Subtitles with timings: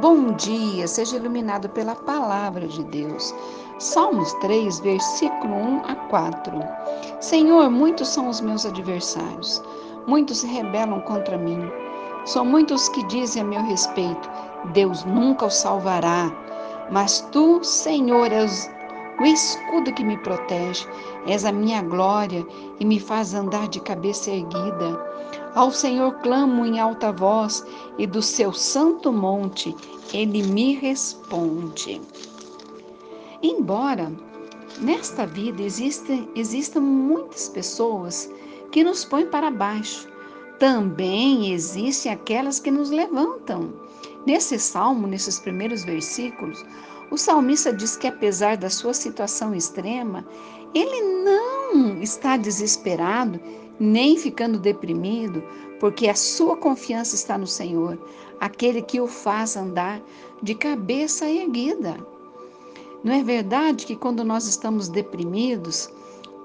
[0.00, 3.34] Bom dia, seja iluminado pela palavra de Deus.
[3.80, 6.52] Salmos 3, versículo 1 a 4.
[7.20, 9.60] Senhor, muitos são os meus adversários,
[10.06, 11.68] muitos se rebelam contra mim.
[12.24, 14.30] São muitos que dizem a meu respeito:
[14.72, 16.30] Deus nunca o salvará.
[16.92, 18.70] Mas tu, Senhor, és
[19.18, 20.86] o escudo que me protege,
[21.26, 22.46] és a minha glória
[22.78, 25.17] e me faz andar de cabeça erguida.
[25.54, 27.64] Ao Senhor clamo em alta voz
[27.98, 29.74] e do seu santo monte
[30.12, 32.00] ele me responde.
[33.42, 34.12] Embora
[34.80, 38.30] nesta vida existam muitas pessoas
[38.70, 40.08] que nos põem para baixo,
[40.58, 43.72] também existem aquelas que nos levantam.
[44.26, 46.64] Nesse salmo, nesses primeiros versículos,
[47.10, 50.26] o salmista diz que apesar da sua situação extrema,
[50.74, 53.40] ele não está desesperado
[53.78, 55.42] nem ficando deprimido,
[55.78, 57.98] porque a sua confiança está no Senhor,
[58.40, 60.00] aquele que o faz andar
[60.42, 61.96] de cabeça erguida.
[63.04, 65.88] Não é verdade que quando nós estamos deprimidos,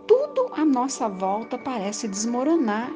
[0.07, 2.91] tudo à nossa volta parece desmoronar?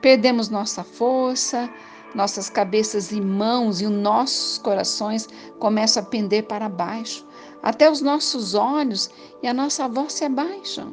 [0.00, 1.70] Perdemos nossa força,
[2.14, 7.24] nossas cabeças e mãos e os nossos corações começam a pender para baixo.
[7.62, 9.10] Até os nossos olhos
[9.42, 10.92] e a nossa voz se abaixam.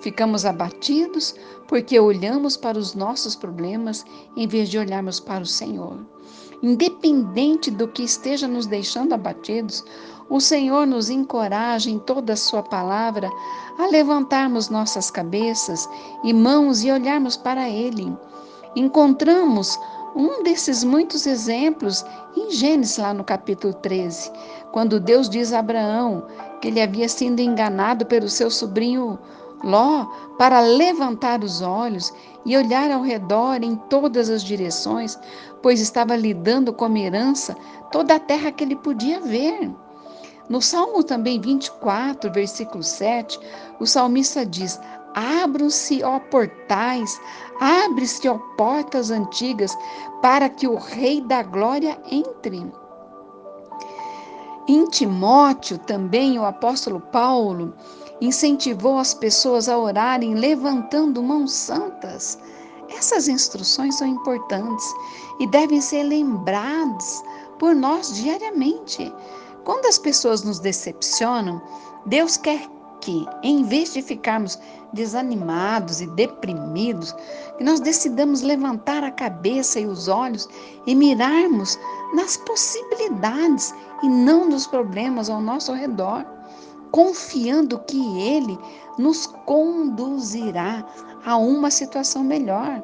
[0.00, 1.34] Ficamos abatidos
[1.66, 4.04] porque olhamos para os nossos problemas
[4.36, 5.98] em vez de olharmos para o Senhor.
[6.62, 9.84] Independente do que esteja nos deixando abatidos,
[10.28, 13.30] o Senhor nos encoraja em toda a Sua palavra
[13.78, 15.88] a levantarmos nossas cabeças
[16.24, 18.12] e mãos e olharmos para Ele.
[18.74, 19.78] Encontramos
[20.16, 24.32] um desses muitos exemplos em Gênesis, lá no capítulo 13,
[24.72, 26.26] quando Deus diz a Abraão
[26.60, 29.18] que ele havia sido enganado pelo seu sobrinho
[29.62, 30.06] Ló,
[30.38, 32.12] para levantar os olhos
[32.44, 35.18] e olhar ao redor em todas as direções,
[35.62, 37.56] pois estava lidando como herança
[37.90, 39.70] toda a terra que ele podia ver.
[40.48, 43.38] No Salmo também 24, versículo 7,
[43.80, 44.78] o salmista diz:
[45.14, 47.20] Abram-se, ó portais,
[47.60, 49.76] abre-se, ó portas antigas,
[50.22, 52.70] para que o Rei da Glória entre.
[54.68, 57.72] Em Timóteo, também, o apóstolo Paulo
[58.20, 62.38] incentivou as pessoas a orarem levantando mãos santas.
[62.88, 64.84] Essas instruções são importantes
[65.38, 67.22] e devem ser lembradas
[67.58, 69.12] por nós diariamente.
[69.64, 71.62] Quando as pessoas nos decepcionam,
[72.04, 72.68] Deus quer
[73.06, 74.58] que, em vez de ficarmos
[74.92, 77.14] desanimados e deprimidos,
[77.56, 80.48] que nós decidamos levantar a cabeça e os olhos
[80.88, 81.78] e mirarmos
[82.14, 83.72] nas possibilidades
[84.02, 86.26] e não nos problemas ao nosso redor
[86.90, 88.58] confiando que Ele
[88.98, 90.84] nos conduzirá
[91.24, 92.82] a uma situação melhor,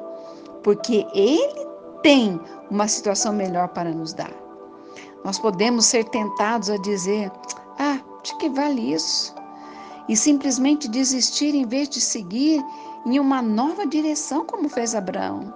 [0.63, 1.67] porque Ele
[2.01, 4.31] tem uma situação melhor para nos dar.
[5.25, 7.31] Nós podemos ser tentados a dizer:
[7.79, 9.33] Ah, de que vale isso?
[10.07, 12.63] E simplesmente desistir em vez de seguir
[13.05, 15.53] em uma nova direção, como fez Abraão.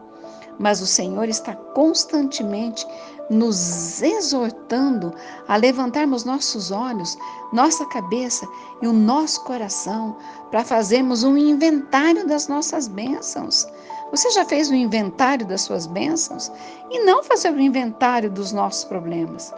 [0.60, 2.86] Mas o Senhor está constantemente
[3.30, 5.14] nos exortando
[5.48, 7.18] a levantarmos nossos olhos,
[7.52, 8.48] nossa cabeça
[8.82, 10.16] e o nosso coração
[10.50, 13.68] para fazermos um inventário das nossas bênçãos.
[14.12, 16.52] Você já fez o um inventário das suas bênçãos?
[16.90, 19.54] E não fazer o inventário dos nossos problemas.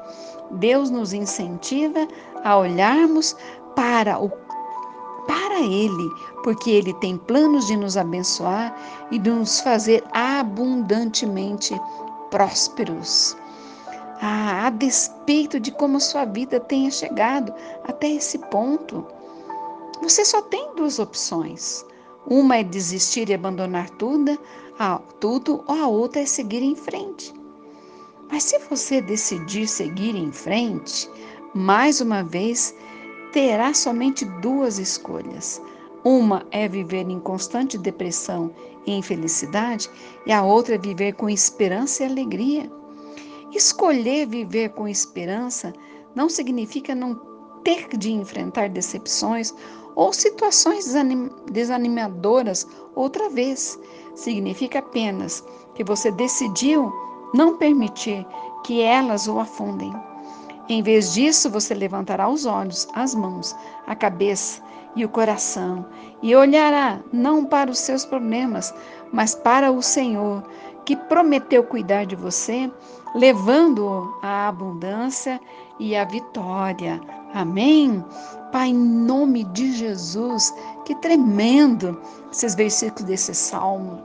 [0.52, 2.08] Deus nos incentiva
[2.44, 3.36] a olharmos
[3.76, 4.30] para o
[5.59, 6.09] Ele,
[6.44, 8.75] porque Ele tem planos de nos abençoar
[9.12, 11.80] e de nos fazer abundantemente
[12.30, 13.36] prósperos.
[14.22, 17.53] Ah, a despeito de como sua vida tenha chegado
[17.86, 19.06] até esse ponto,
[20.02, 21.86] você só tem duas opções.
[22.26, 24.38] Uma é desistir e abandonar tudo,
[25.20, 27.34] tudo ou a outra é seguir em frente.
[28.31, 31.09] Mas se você decidir seguir em frente,
[31.53, 32.76] mais uma vez
[33.31, 35.62] terá somente duas escolhas.
[36.03, 38.51] Uma é viver em constante depressão
[38.85, 39.90] e infelicidade,
[40.25, 42.72] e a outra é viver com esperança e alegria.
[43.51, 45.73] Escolher viver com esperança
[46.16, 47.20] não significa não
[47.64, 49.53] ter de enfrentar decepções
[49.96, 52.66] ou situações desanim desanimadoras
[52.96, 53.78] outra vez.
[54.16, 55.43] Significa apenas
[55.75, 56.91] que você decidiu
[57.34, 58.25] não permitir
[58.64, 59.93] que elas o afundem.
[60.70, 63.56] Em vez disso, você levantará os olhos, as mãos,
[63.88, 64.62] a cabeça
[64.96, 65.86] e o coração
[66.22, 68.74] e olhará não para os seus problemas,
[69.12, 70.44] mas para o Senhor,
[70.86, 72.72] que prometeu cuidar de você,
[73.16, 75.40] levando a abundância
[75.80, 77.02] e a vitória.
[77.34, 78.04] Amém?
[78.52, 80.54] Pai, em nome de Jesus,
[80.86, 82.00] que tremendo
[82.32, 84.04] esses versículos desse salmo.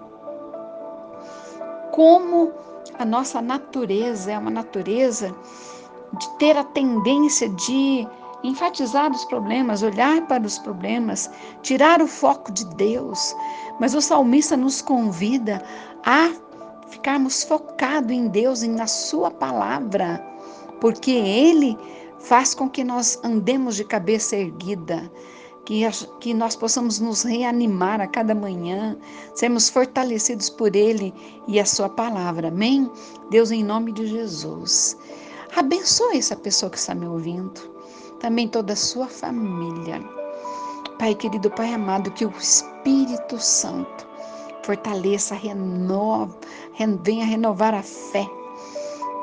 [1.93, 2.53] Como
[2.99, 5.35] a nossa natureza é uma natureza
[6.13, 8.07] de ter a tendência de
[8.45, 11.31] enfatizar os problemas, olhar para os problemas,
[11.63, 13.35] tirar o foco de Deus.
[13.81, 15.65] Mas o salmista nos convida
[16.05, 16.31] a
[16.89, 20.25] ficarmos focados em Deus e na Sua palavra,
[20.81, 21.77] porque Ele
[22.21, 25.11] faz com que nós andemos de cabeça erguida,
[25.65, 25.83] que,
[26.21, 28.97] que nós possamos nos reanimar a cada manhã,
[29.35, 31.13] sermos fortalecidos por Ele
[31.49, 32.49] e a Sua palavra.
[32.49, 32.91] Amém?
[33.31, 34.97] Deus, em nome de Jesus.
[35.57, 37.61] Abençoe essa pessoa que está me ouvindo,
[38.19, 40.03] também toda a sua família.
[40.99, 44.07] Pai querido, Pai amado, que o Espírito Santo
[44.65, 46.37] fortaleça, renova,
[47.03, 48.27] venha renovar a fé.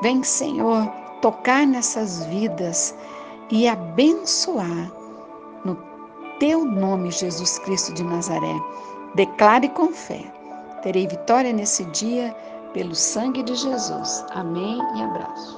[0.02, 0.86] Vem, Senhor,
[1.20, 2.94] tocar nessas vidas
[3.50, 4.90] e abençoar
[5.64, 5.76] no
[6.38, 8.54] teu nome, Jesus Cristo de Nazaré.
[9.14, 10.24] Declare com fé.
[10.82, 12.34] Terei vitória nesse dia
[12.72, 14.24] pelo sangue de Jesus.
[14.30, 15.50] Amém e abraço.